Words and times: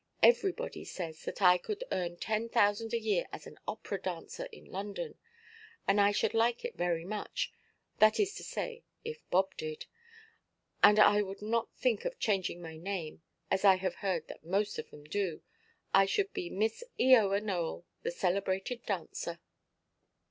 Everybody 0.23 0.83
says 0.83 1.25
that 1.25 1.43
I 1.43 1.59
could 1.59 1.83
earn 1.91 2.17
ten 2.17 2.49
thousand 2.49 2.91
a 2.91 2.99
year 2.99 3.27
as 3.31 3.45
an 3.45 3.59
opera–dancer 3.67 4.47
in 4.51 4.65
London. 4.65 5.15
And 5.87 6.01
I 6.01 6.11
should 6.11 6.33
like 6.33 6.65
it 6.65 6.75
very 6.75 7.05
much,—that 7.05 8.19
is 8.19 8.33
to 8.37 8.43
say, 8.43 8.83
if 9.05 9.19
Bob 9.29 9.55
did. 9.57 9.85
And 10.81 10.97
I 10.97 11.21
would 11.21 11.43
not 11.43 11.71
think 11.75 12.03
of 12.05 12.17
changing 12.17 12.63
my 12.63 12.77
name, 12.77 13.21
as 13.51 13.63
I 13.63 13.75
have 13.75 13.93
heard 14.01 14.27
that 14.27 14.43
most 14.43 14.79
of 14.79 14.89
them 14.89 15.03
do. 15.03 15.43
I 15.93 16.07
should 16.07 16.33
be 16.33 16.49
'Miss 16.49 16.83
Eoa 16.99 17.39
Nowell, 17.39 17.85
the 18.01 18.09
celebrated 18.09 18.83
dancer. 18.87 19.39